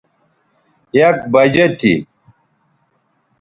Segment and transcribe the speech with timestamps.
[0.99, 1.93] یک بجہ تھی